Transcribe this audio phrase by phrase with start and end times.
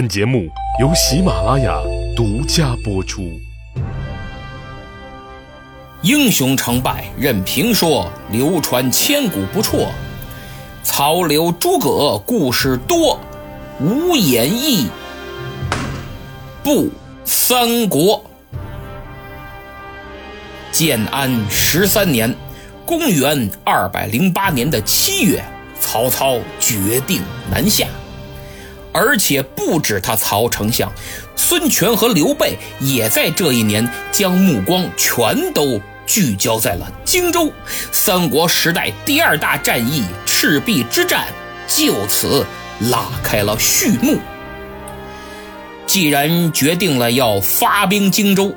[0.00, 0.48] 本节目
[0.80, 1.78] 由喜马拉雅
[2.16, 3.38] 独家播出。
[6.00, 9.90] 英雄成败任评说，流传千古不辍。
[10.82, 13.20] 曹刘诸葛故事多，
[13.78, 14.88] 无演义
[16.62, 16.88] 不
[17.26, 18.24] 三国。
[20.72, 22.34] 建安十三年，
[22.86, 25.44] 公元二百零八年的七月，
[25.78, 27.20] 曹操决定
[27.50, 27.86] 南下。
[28.92, 30.92] 而且不止他曹丞相，
[31.36, 37.52] 孙权和刘备也在这一年将目光全都聚焦在了荆州。
[37.92, 41.26] 三国时代第二大战役赤壁之战
[41.68, 42.44] 就此
[42.90, 44.18] 拉开了序幕。
[45.86, 48.54] 既然决定了要发兵荆州，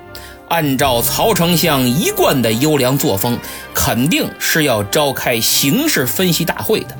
[0.49, 3.39] 按照曹丞相一贯的优良作风，
[3.73, 6.97] 肯定是要召开形势分析大会的。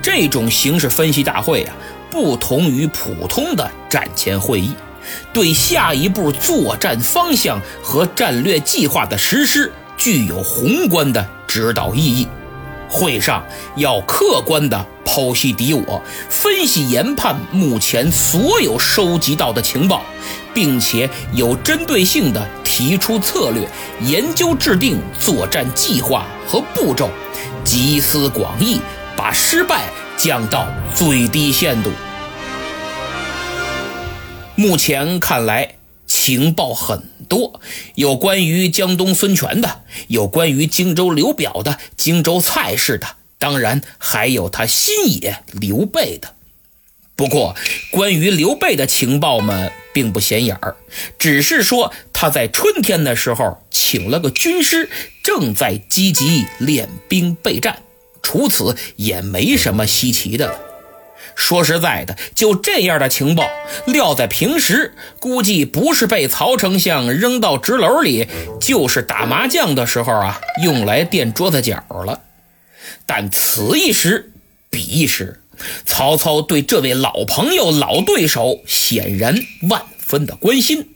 [0.00, 1.74] 这种形势分析大会啊。
[2.10, 4.74] 不同于普通的战前会议，
[5.32, 12.26] 对下一步作战方向和战略计划的实施具有宏观的指导意义。
[12.92, 13.44] 会上
[13.76, 20.02] 要客观地剖析敌我，分析研判目前所有收集到的情报，
[20.52, 23.68] 并且有针对性地提出策略，
[24.00, 27.08] 研究制定作战计划和步骤，
[27.62, 28.80] 集思广益，
[29.16, 29.84] 把失败。
[30.22, 31.90] 降到最低限度。
[34.54, 35.76] 目前看来，
[36.06, 37.58] 情报很多，
[37.94, 43.06] 有关于江东孙权的，有关于荆州刘表的，荆州蔡氏的，
[43.38, 46.34] 当然还有他新野刘备的。
[47.16, 47.56] 不过，
[47.90, 50.76] 关于刘备的情报们并不显眼儿，
[51.18, 54.90] 只是说他在春天的时候请了个军师，
[55.22, 57.82] 正在积极练兵备战。
[58.22, 60.60] 除此也没什么稀奇的了。
[61.36, 63.48] 说实在的，就这样的情报，
[63.86, 68.26] 撂在平时，估计不是被曹丞相扔到纸篓里，
[68.60, 72.20] 就是打麻将的时候啊，用来垫桌子角了。
[73.06, 74.32] 但此一时，
[74.68, 75.40] 彼一时，
[75.86, 80.88] 曹操对这位老朋友、老对手显然万分的关心。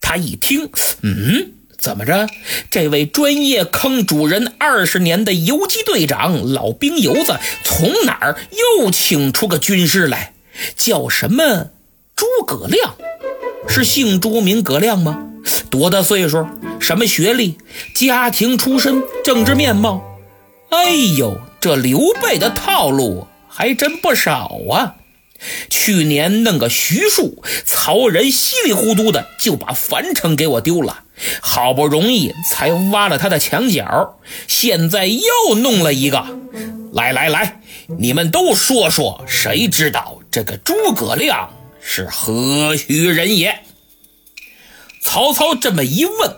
[0.00, 0.70] 他一听，
[1.02, 1.52] 嗯。
[1.82, 2.28] 怎么着？
[2.70, 8.38] 这位专业坑主人二十年的游击队长老兵油子，从哪儿
[8.78, 10.32] 又请出个军师来？
[10.76, 11.70] 叫什么？
[12.14, 12.94] 诸葛亮？
[13.66, 15.26] 是姓朱名葛亮吗？
[15.70, 16.46] 多大岁数？
[16.78, 17.58] 什么学历？
[17.96, 19.02] 家庭出身？
[19.24, 20.04] 政治面貌？
[20.70, 24.94] 哎呦，这刘备的套路还真不少啊！
[25.68, 31.00] 去年弄个徐庶，曹仁稀里糊涂的就把樊城给我丢了。
[31.40, 34.18] 好不容易才挖了他的墙角，
[34.48, 36.24] 现在又弄了一个。
[36.92, 37.60] 来来来，
[37.98, 41.48] 你们都说说，谁知道这个诸葛亮
[41.80, 43.60] 是何许人也？
[45.00, 46.36] 曹操这么一问，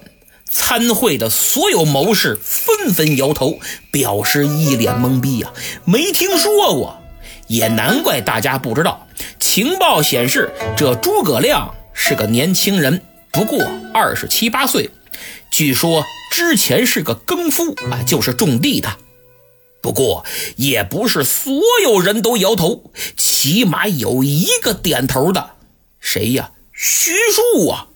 [0.48, 3.58] 参会的所有谋士纷纷摇头，
[3.90, 5.52] 表示一脸懵逼呀，
[5.84, 7.00] 没听说过。
[7.46, 9.06] 也难怪大家不知道，
[9.38, 13.02] 情报显示这诸葛亮是个年轻人。
[13.34, 14.90] 不过二十七八岁，
[15.50, 18.96] 据说之前是个耕夫啊，就是种地的。
[19.82, 20.24] 不过
[20.54, 21.52] 也不是所
[21.82, 25.50] 有人都摇头，起码有一个点头的，
[25.98, 26.52] 谁呀？
[26.72, 27.88] 徐庶啊！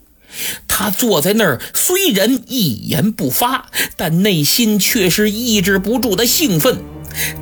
[0.66, 6.82] 他坐在那儿，虽然一言不发，但内心却是抑制不住的兴奋。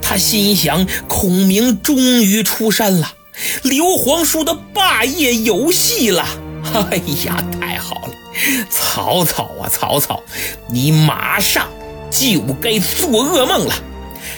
[0.02, 3.14] 他心想：孔明终于出山了，
[3.62, 6.26] 刘皇叔的霸业有戏了。
[6.90, 8.12] 哎呀，太好了！
[8.68, 10.22] 曹操啊，曹操，
[10.68, 11.66] 你马上
[12.10, 13.74] 就该做噩梦了。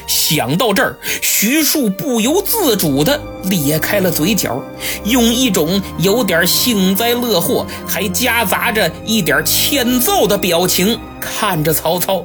[0.06, 4.62] 想到这儿，徐庶不由自主地咧开了嘴角，
[5.04, 12.24] 用一种有点幸灾乐祸，还夹杂着一点欠揍的表情看着曹操。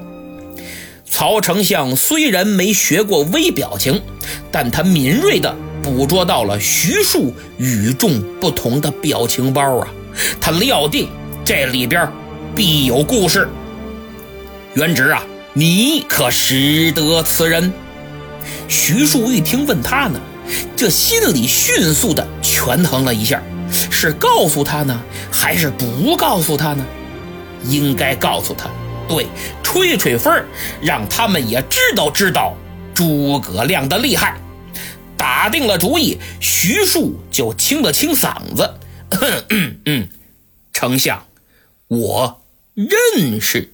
[1.10, 4.02] 曹丞相虽然没学过微表情，
[4.52, 5.54] 但他敏锐的
[5.84, 9.88] 捕捉到了徐庶与众不同的表情包啊。
[10.40, 11.10] 他料定
[11.44, 12.10] 这里边
[12.56, 13.48] 必有故事。
[14.76, 15.22] 元直啊，
[15.54, 17.72] 你可识得此人？
[18.68, 20.20] 徐庶一听问他呢，
[20.76, 23.42] 这心里迅速的权衡了一下，
[23.72, 25.00] 是告诉他呢，
[25.32, 26.84] 还是不告诉他呢？
[27.66, 28.70] 应该告诉他，
[29.08, 29.26] 对，
[29.64, 30.34] 吹吹风，
[30.82, 32.54] 让他们也知道知道
[32.94, 34.38] 诸葛亮的厉害。
[35.18, 38.74] 打定了主意，徐庶就清了清嗓子。
[39.50, 40.10] 嗯嗯，
[40.72, 41.26] 丞相，
[41.88, 42.42] 我
[42.74, 43.74] 认识。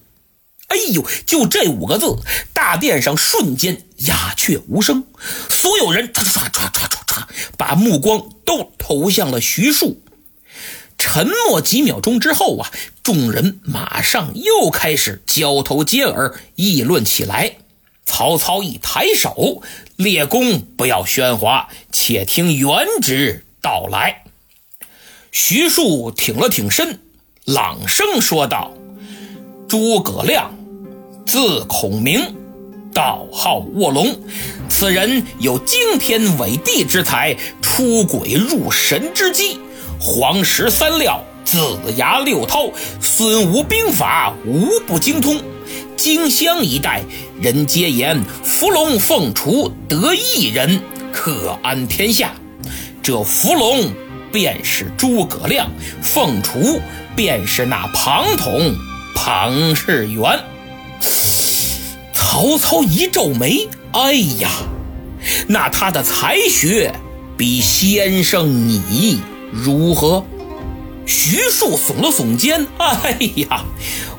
[0.67, 2.15] 哎呦，就这五个字，
[2.53, 5.03] 大殿上瞬间鸦雀无声，
[5.49, 7.23] 所有人唰唰唰唰唰唰
[7.57, 10.01] 把目光都投向了徐庶。
[10.97, 12.71] 沉默几秒钟之后啊，
[13.01, 17.55] 众人马上又开始交头接耳议论起来。
[18.09, 19.61] 曹操一抬手
[19.95, 24.23] ：“列公不要喧哗，且听原旨道来。”
[25.31, 26.99] 徐庶挺了挺身，
[27.45, 28.73] 朗声说道
[29.69, 30.57] ：“诸葛亮，
[31.27, 32.35] 字孔明，
[32.91, 34.19] 道号卧龙。
[34.67, 39.59] 此人有惊天伟地之才，出鬼入神之机。”
[40.01, 45.39] 黄石三料、子牙六韬、孙吴兵法无不精通。
[45.99, 47.03] 荆襄一带
[47.41, 50.79] 人皆言伏龙凤雏得一人
[51.11, 52.31] 可安天下。
[53.03, 53.91] 这伏龙
[54.31, 55.69] 便是诸葛亮，
[56.01, 56.79] 凤雏
[57.17, 58.73] 便是那庞统
[59.13, 60.39] 庞士元。
[62.13, 64.49] 曹操一皱眉，哎呀，
[65.47, 66.93] 那他的才学
[67.37, 69.19] 比先生你。
[69.51, 70.23] 如何？
[71.05, 72.67] 徐庶耸了耸肩。
[72.77, 73.65] 哎呀，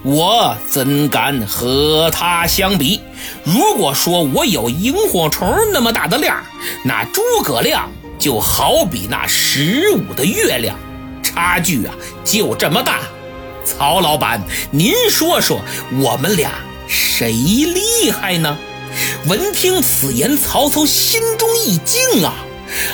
[0.02, 3.00] 我怎敢和他相比？
[3.44, 6.42] 如果说我有萤火虫那么大的量，
[6.84, 10.76] 那诸葛亮就好比那十五的月亮，
[11.22, 11.94] 差距啊
[12.24, 13.00] 就这么大。
[13.64, 15.60] 曹老板，您说说，
[16.00, 16.50] 我们俩
[16.88, 18.56] 谁厉害呢？
[19.26, 22.34] 闻听此言，曹操心中一惊啊！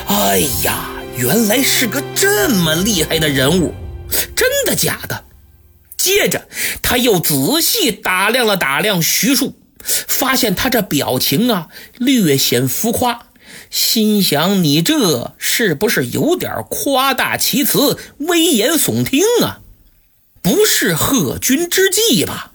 [0.09, 0.91] 哎呀！
[1.17, 3.73] 原来是个这么厉害的人物，
[4.35, 5.25] 真的假的？
[6.07, 6.47] 接着
[6.83, 9.55] 他又仔细打量了打量徐庶，
[10.07, 11.67] 发现他这表情啊
[11.99, 13.27] 略显浮夸，
[13.71, 19.59] 心想：你这是不是有点夸大其词、危言耸听啊？
[20.41, 22.53] 不是贺军之计吧？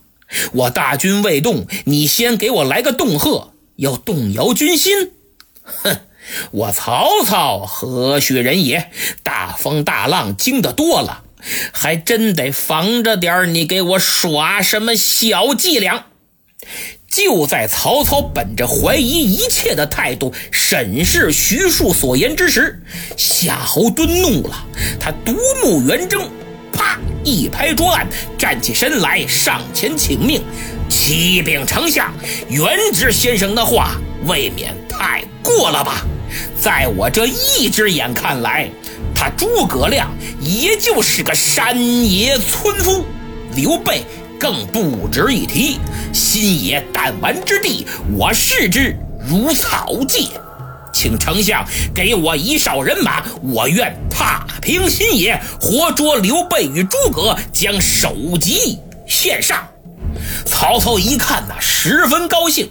[0.53, 5.11] 我大军未动，你先给我来个动吓，要动摇军心？
[5.65, 5.97] 哼！
[6.51, 8.89] 我曹操何许人也？
[9.23, 11.23] 大风大浪经得多了，
[11.71, 16.05] 还真得防着点你给我耍什么小伎俩。
[17.07, 22.81] 就在曹操本着怀疑一切的态度审视徐庶所言之时，
[23.17, 24.65] 夏侯惇怒了，
[24.97, 26.29] 他独目圆睁，
[26.71, 28.07] 啪一拍桌案，
[28.37, 30.41] 站起身来上前请命
[30.87, 32.13] ：“启禀丞相，
[32.47, 36.05] 元直先生的话未免太过了吧？”
[36.57, 38.69] 在我这一只眼看来，
[39.21, 40.09] 他诸葛亮
[40.41, 41.77] 也就是个山
[42.09, 43.05] 野村夫，
[43.55, 44.01] 刘备
[44.39, 45.77] 更不值一提。
[46.11, 47.85] 新野弹丸之地，
[48.17, 48.97] 我视之
[49.29, 50.27] 如草芥。
[50.91, 51.63] 请丞相
[51.93, 59.67] 给我一哨人马，我愿踏平新野，活捉刘备与诸葛，将首级献上。
[60.47, 62.67] 曹操一看呐，十分高兴。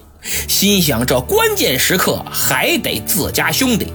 [0.48, 3.92] 心想，这关键时刻还得自家兄弟，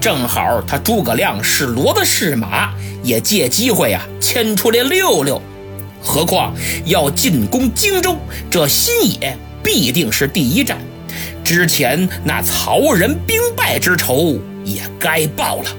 [0.00, 2.72] 正好他诸葛亮是骡子是马，
[3.02, 5.40] 也借机会呀牵出来溜溜。
[6.02, 6.54] 何况
[6.84, 8.16] 要进攻荆州，
[8.50, 10.78] 这新野必定是第一战，
[11.42, 15.70] 之前那曹仁兵败之仇也该报了。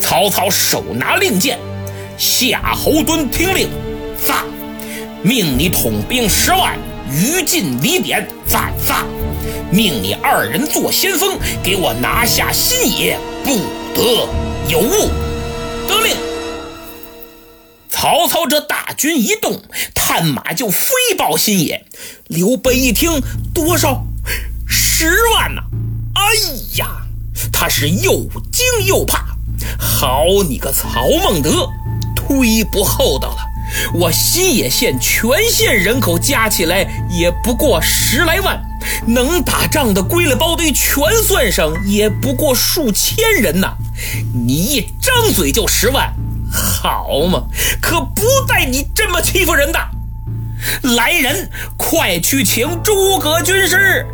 [0.00, 1.56] 曹操手拿令箭，
[2.16, 3.68] 夏侯惇听令，
[4.16, 4.44] 发，
[5.22, 6.76] 命你统兵十万。
[7.10, 9.02] 于禁、李典，在在，
[9.70, 13.56] 命你二人做先锋，给我拿下新野，不
[13.94, 14.28] 得
[14.68, 15.10] 有误。
[15.88, 16.16] 得令。
[17.88, 19.62] 曹操这大军一动，
[19.94, 21.86] 探马就飞报新野。
[22.26, 23.22] 刘备一听，
[23.54, 24.04] 多少？
[24.66, 25.62] 十万呐！
[26.14, 26.22] 哎
[26.76, 26.86] 呀，
[27.52, 29.24] 他是又惊又怕。
[29.78, 31.68] 好你个曹孟德，
[32.28, 33.47] 忒不厚道了。
[33.94, 38.60] 我新野县全县人口加起来也不过十来万，
[39.06, 40.96] 能打仗的归了包堆全
[41.26, 43.74] 算上也不过数千人呐！
[44.32, 46.12] 你一张嘴就十万，
[46.50, 47.44] 好嘛？
[47.80, 49.78] 可不带你这么欺负人的！
[50.96, 54.06] 来人，快去请诸葛军师！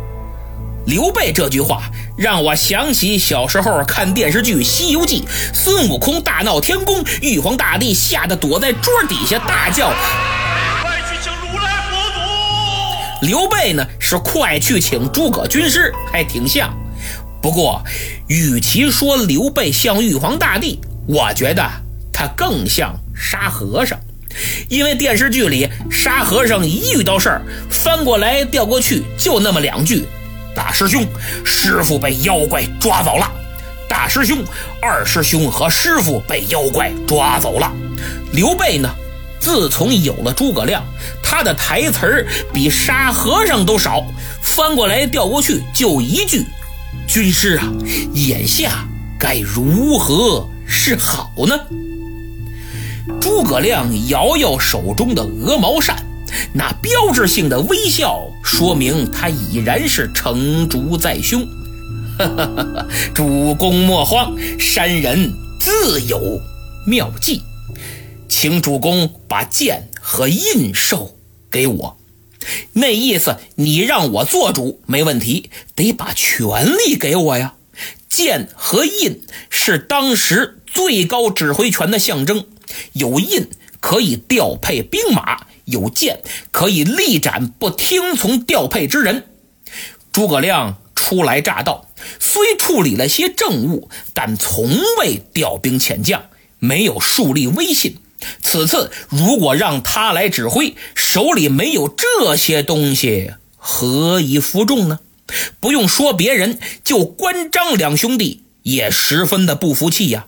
[0.85, 1.89] 刘备这句话。
[2.17, 5.21] 让我想起小时候看电视剧《西游记》，
[5.53, 9.89] 孙悟空大闹天宫，玉皇大帝吓得躲在桌底下大叫
[10.81, 16.73] ：“快去请如来佛祖！”刘备呢是快去请诸葛军师，还挺像。
[17.41, 17.83] 不过，
[18.27, 21.69] 与其说刘备像玉皇大帝，我觉得
[22.13, 23.99] 他更像沙和尚，
[24.69, 30.05] 因为电视剧里沙和尚一遇到事儿，翻过来调过去就那么两句。
[30.55, 31.05] 大师兄，
[31.43, 33.29] 师傅被妖怪抓走了。
[33.87, 34.43] 大师兄，
[34.81, 37.71] 二师兄和师傅被妖怪抓走了。
[38.31, 38.89] 刘备呢？
[39.37, 40.83] 自从有了诸葛亮，
[41.21, 44.03] 他的台词儿比沙和尚都少，
[44.41, 46.43] 翻过来调过去就一句
[47.05, 47.71] ：“军师啊，
[48.13, 48.87] 眼下
[49.19, 51.59] 该如何是好呢？
[53.21, 55.95] 诸葛亮摇摇手中的鹅毛扇，
[56.57, 61.45] 那标志性的微笑，说明他已然是成竹在胸。
[62.17, 66.39] 哈哈哈哈主公莫慌，山人自有
[66.87, 67.41] 妙计，
[68.29, 71.11] 请主公把剑和印绶
[71.51, 71.97] 给我。
[72.71, 77.55] 那意思，你让我做主没问题，得把权力给我呀。
[78.07, 82.45] 剑和印是当时最高指挥权的象征，
[82.93, 83.49] 有印
[83.81, 89.25] 可以调配兵马，有剑可以力斩不听从调配之人。
[90.11, 91.87] 诸葛亮初来乍到，
[92.19, 94.69] 虽处理了些政务，但从
[94.99, 96.25] 未调兵遣将，
[96.59, 97.97] 没有树立威信。
[98.41, 104.99] 此次如果让他来指挥，手里没有这些东西，何以服众呢？
[105.59, 110.27] 不用说别人，就关张两兄弟也十分的不服气呀。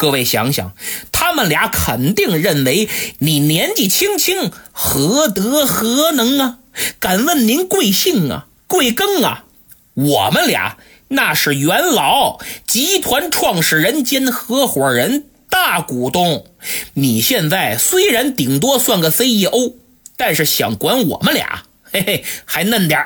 [0.00, 0.72] 各位想想，
[1.12, 2.88] 他们俩肯定认为
[3.18, 6.56] 你年纪轻轻，何德何能啊？
[6.98, 8.46] 敢问您贵姓啊？
[8.66, 9.44] 贵庚啊？
[9.92, 10.78] 我们俩
[11.08, 15.26] 那是元老集团创始人兼合伙人。
[15.50, 16.46] 大股东，
[16.94, 19.74] 你现在虽然顶多算个 CEO，
[20.16, 23.04] 但是想管我们俩，嘿嘿，还嫩点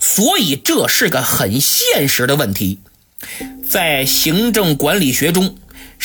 [0.00, 2.78] 所以这是个很现实的问题。
[3.68, 5.56] 在行政管理学中，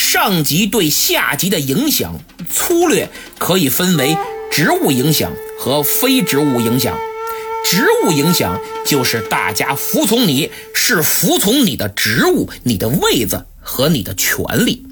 [0.01, 4.17] 上级对下级的影响粗略可以分为
[4.49, 6.97] 职务影响和非职务影响。
[7.65, 14.85] 职务影响就是大家服从你，是服从你的职务、你的位子和你的权利。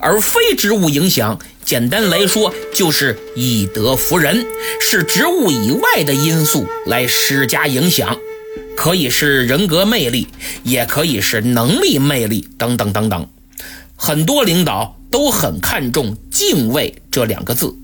[0.00, 4.44] 而非职务影响，简单来说就是以德服人，
[4.80, 8.18] 是职务以外的因素来施加影响，
[8.76, 10.26] 可以是人格魅力，
[10.64, 13.28] 也可以是能力魅力等等等等。
[14.00, 17.74] 很多领导都很看重敬畏这两个字，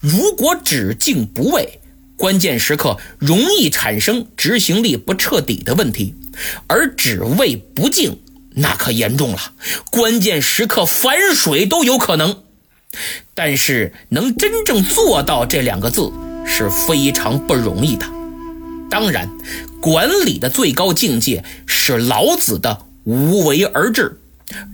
[0.00, 1.80] 如果只敬不畏，
[2.16, 6.14] 关键时刻容易产生执行力不彻底的问题，
[6.66, 8.18] 而只畏不敬。
[8.56, 9.38] 那可严重了，
[9.92, 12.42] 关键时刻反水都有可能。
[13.32, 16.12] 但是能真正做到这两个字
[16.44, 18.04] 是非常不容易的。
[18.90, 19.30] 当然，
[19.80, 24.19] 管理的最高境界是老子的无为而治，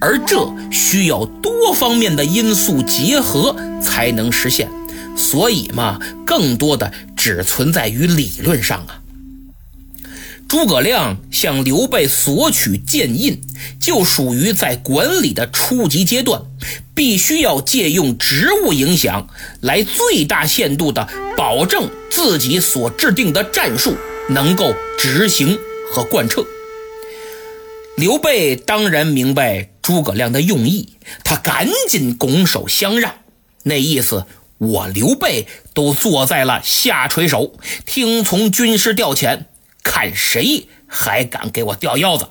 [0.00, 4.68] 而这需要多方面的因素结合才能实现。
[5.16, 9.00] 所以嘛，更多的只存在于理论上啊。
[10.48, 13.40] 诸葛亮向刘备索取剑印，
[13.80, 16.40] 就属于在管理的初级阶段，
[16.94, 19.28] 必须要借用职务影响，
[19.60, 23.96] 来最大限度的保证自己所制定的战术
[24.28, 25.58] 能够执行
[25.92, 26.46] 和贯彻。
[27.96, 33.14] 刘备当然明白诸葛亮的用意，他赶紧拱手相让，
[33.62, 34.26] 那意思
[34.58, 37.54] 我刘备都坐在了下垂手，
[37.86, 39.46] 听从军师调遣。
[39.82, 42.28] 看谁还敢给我吊腰子，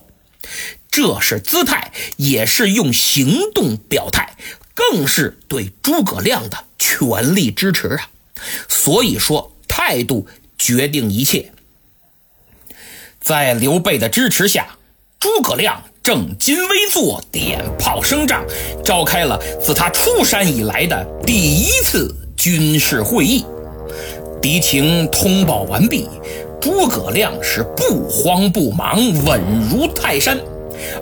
[0.92, 4.36] 这是姿态，也是用行动表态，
[4.74, 8.10] 更是对诸葛亮的全力支持啊！
[8.68, 11.54] 所以说，态度决定一切。
[13.22, 14.78] 在刘备的支持下，
[15.26, 18.46] 诸葛亮正襟危坐，点炮声仗，
[18.84, 23.44] 召开了自他出山以来的第一次军事会议，
[24.40, 26.08] 敌情通报完毕。
[26.62, 30.40] 诸葛亮是不慌不忙，稳如泰山，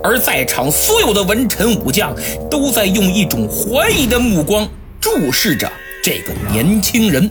[0.02, 2.16] 而在场所有的文臣武将
[2.50, 4.66] 都在用一种怀疑的目光
[5.02, 5.70] 注视着
[6.02, 7.30] 这个年轻人。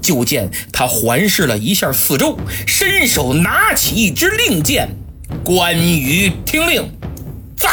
[0.00, 4.88] 就见他环视了一下四周，伸手拿起一支令箭
[5.44, 6.88] ：“关羽听令，
[7.56, 7.70] 在。”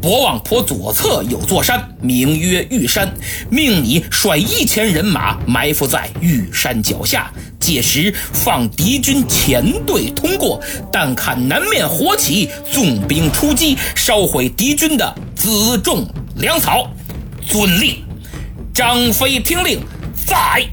[0.00, 3.10] 博望坡左侧有座山，名曰玉山，
[3.48, 10.60] 命你率一千人马埋伏在玉山脚下，届时放敌军前队通过，
[10.92, 16.90] 但看南面火起，纵兵出击，烧毁敌军的辎重粮草。
[17.46, 17.96] 遵令。
[18.74, 19.80] 张飞听令，
[20.26, 20.66] 在。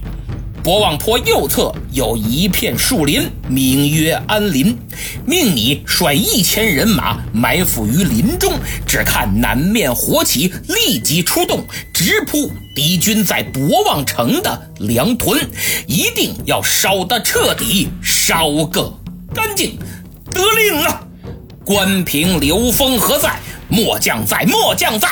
[0.64, 4.78] 博望坡右侧有一片树林，名曰安林，
[5.26, 8.54] 命你率一千人马埋伏于林中，
[8.86, 15.50] 只看南面火起，立即出动，直扑敌军在博望城的粮屯，
[15.88, 18.94] 一定要烧得彻底，烧个
[19.34, 19.80] 干净。
[20.30, 21.08] 得令了，
[21.66, 23.40] 关平、刘封何在？
[23.68, 25.10] 末将在，末将在。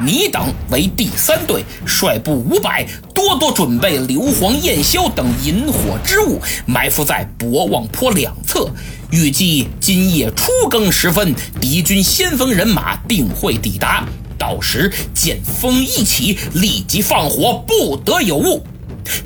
[0.00, 8.68] 你等为第三队，率部五百，多多准备硫磺、焰硝等引火之物，埋伏在博望坡两侧。
[9.10, 14.04] 预计今夜初更时分，敌军先锋人马定会抵达。
[14.36, 18.62] 到时见风一起，立即放火，不得有误。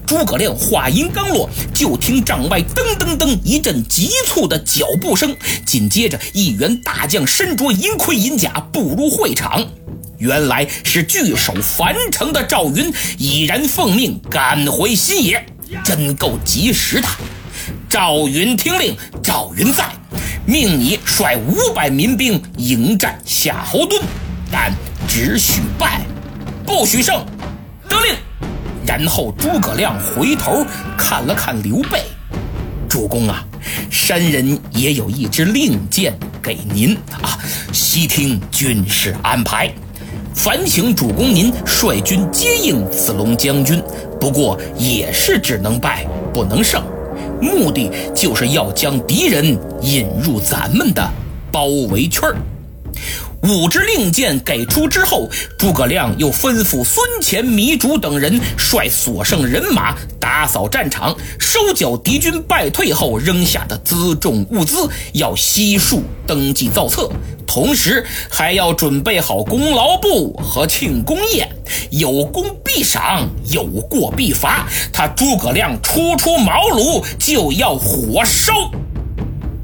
[0.07, 5.35] 诸葛亮话音刚落，就听帐外噔噔噔一阵急促的脚步声，
[5.65, 9.67] 紧接着一员大将身着银盔银甲步入会场。
[10.19, 15.45] 原来是据守樊城的赵云已然奉命赶回新野，
[15.85, 17.09] 真够及时的。
[17.89, 19.85] 赵云听令，赵云在，
[20.45, 24.01] 命你率五百民兵迎战夏侯惇，
[24.51, 24.73] 但
[25.07, 26.01] 只许败，
[26.67, 27.25] 不许胜。
[27.89, 28.15] 得令。
[28.87, 30.65] 然后诸葛亮回头
[30.97, 32.03] 看了看刘备，
[32.89, 33.45] 主公啊，
[33.91, 37.39] 山人也有一支令箭给您啊，
[37.73, 39.73] 悉听军事安排。
[40.39, 43.83] 烦请主公您率军接应子龙将军，
[44.21, 46.81] 不过也是只能败不能胜，
[47.41, 51.05] 目的就是要将敌人引入咱们的
[51.51, 52.37] 包围圈儿。
[53.43, 67.09] 五支令箭给出之后，诸葛亮又吩咐孙乾、糜竺等人率所剩人马打扫战场，收缴敌军败退后扔下的辎重物资，要悉数登记造册。
[67.47, 71.49] 同时还要准备好功劳簿和庆功宴，
[71.91, 74.69] 有功必赏，有过必罚。
[74.93, 78.53] 他诸葛亮初出茅庐就要火烧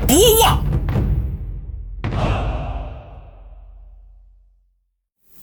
[0.06, 0.64] 不忘。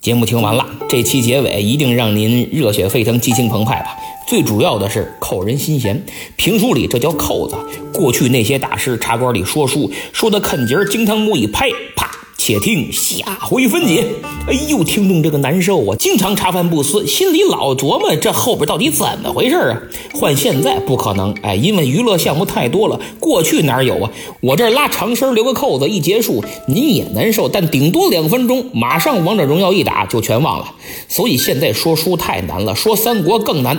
[0.01, 3.95] 节目听完了，这期结尾一定让您热血沸腾、激情澎湃吧！
[4.27, 6.03] 最主要的是扣人心弦。
[6.35, 7.55] 评书里这叫扣子。
[7.93, 12.09] 过去那些大师茶馆里说书，说的啃节儿，惊堂木一拍，啪。
[12.43, 14.03] 且听下回分解。
[14.47, 15.95] 哎呦，听众这个难受啊！
[15.99, 19.79] 经常茶饭不思，心里老琢磨这后边到底怎么回事啊？
[20.15, 22.99] 换现在不可能，哎，因为娱乐项目太多了。
[23.19, 24.09] 过去哪有啊？
[24.39, 30.73] 我这拉长声留个扣子，一结束您也难受，但顶多两分钟，马上王者荣耀一打就全忘了。
[31.07, 33.77] 所以现在说书太难了，说三国更难。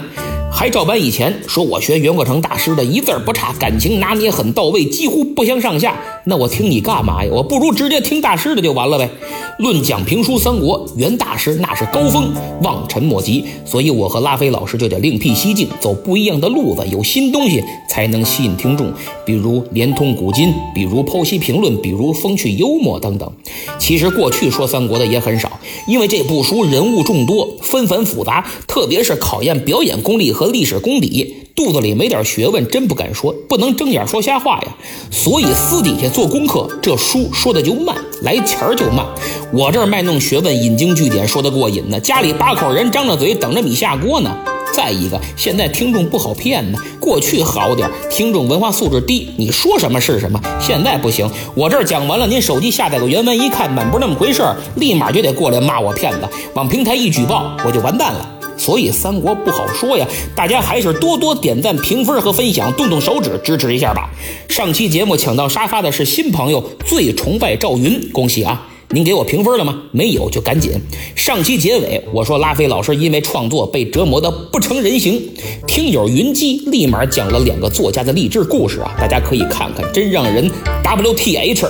[0.55, 5.99] 还照搬以前说，我学袁国成大师的一字不差，感情拿捏很到位，几乎不相上下。
[6.25, 7.31] 那我听你干嘛呀？
[7.33, 9.11] 我不如直接听大师的就完了呗。
[9.59, 13.45] 论讲评书三国，袁大师那是高峰，望尘莫及。
[13.65, 18.93] 所以我和拉菲老师就得另辟蹊径，走不一样的路子，有新东西才能吸引听众。
[19.25, 23.33] 比如连通古今，比如剖析评论，比如风趣幽默等等。
[23.79, 30.42] 其实过去说三国的也很少，因为这部书人物众多，纷繁复杂，特别是考验表演功力和。
[30.43, 34.75] 和历史功底，肚子里没点学问，真不敢说，不能睁眼说瞎话呀。
[35.09, 39.07] 所以私底下做功课，这书说的就慢，来钱儿就慢。
[39.53, 42.01] 我这儿卖弄学问，引经据典，说的过瘾呢。
[42.01, 44.37] 家里八口人张着嘴等着米下锅呢。
[44.75, 46.79] 再一个，现在听众不好骗呢。
[46.99, 50.41] 过去好点，听众文化素质低，你说什么是什么。
[50.61, 58.42] 现在不行，我这儿讲完了，您手机下载个原文一看，满不是那么回事儿，立马就得过来骂我骗子，往平台一举报，我就完蛋了。
[58.63, 64.09] 所以三国不好说呀，大家还是多多点赞、评分和分享，动动手指支持一下吧。
[64.49, 68.69] 上期节目抢到沙发的是新朋友，最崇拜赵云，恭喜啊！
[68.91, 69.83] 您给我评分了吗？
[69.91, 70.71] 没有就赶紧。
[71.17, 75.21] 上期结尾我说拉菲老师因为创作被折磨得不成人形，
[75.67, 80.49] 听友云姬立马讲了两个作家的励志故事啊，大家可以看看，真让人
[80.85, 81.67] WTH。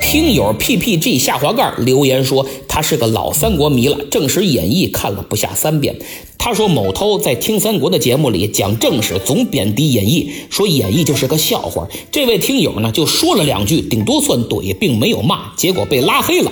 [0.00, 5.96] 听友 ppg 下滑盖留言说，他是个老三国迷了，正史演义看了不下三遍。
[6.38, 11.86] 他说某涛在听三国的节目里讲正史，总贬低演义，说演义就是个笑话。
[12.12, 16.50] 这位听友呢就说了两句，顶多算怼，并没有骂，结果被拉黑了。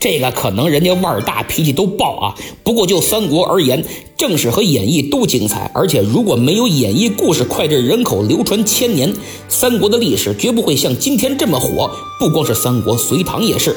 [0.00, 2.34] 这个可能人家腕儿大，脾气都爆啊。
[2.64, 3.84] 不过就三国而言，
[4.16, 9.12] 正史和演义都精彩，而且如果没有演义故事脍炙人口、流传千年，
[9.46, 11.90] 三国的历史绝不会像今天这么火。
[12.18, 13.76] 不光是三国，隋唐也是。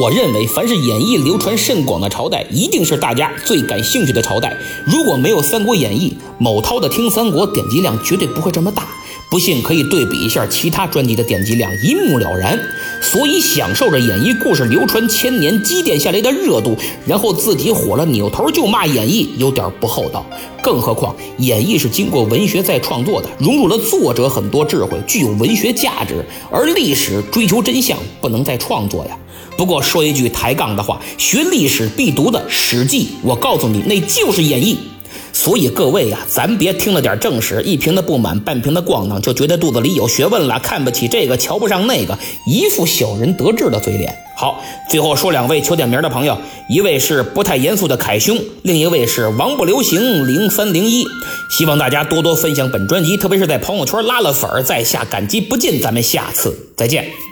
[0.00, 4.56] 我认为，凡是演义流传甚广的朝代，一定是大家最感兴趣的朝代。
[4.86, 8.86] 如如果没有《三国演义》，某涛的听三国点击量绝对不会这么大。
[9.32, 12.60] 不信可以对比一下其他专辑的点击量，一目了然。
[13.00, 20.22] 所以享受着演绎故事流传千年积淀下来的热度，然后自己火了扭头就骂演绎，有点不厚道。
[20.60, 26.22] 更何况演绎是经过文学再创作的，融入了作者很多智慧，具有文学价值。
[26.50, 29.16] 而历史追求真相，不能再创作呀。
[29.56, 34.76] 不过说一句抬杠的话，学历史必读的《史记》，我告诉你，那就是演绎。
[35.32, 44.14] 所以各位呀，咱别听了点正史，一瓶的不满，半瓶的咣当，就觉得肚子里有学问了，看不起这个，瞧不上那个，一副小人得志的嘴脸。
[44.36, 46.36] 好，最后说两位求点名的朋友，
[46.68, 51.06] 一位是不太严肃的凯兄，另一位是王不留行零三零一。
[51.50, 55.80] 希望大家多多分享本专辑，特别是在朋友圈拉了粉儿，在下感激不尽。
[55.80, 57.31] 咱们下次再见。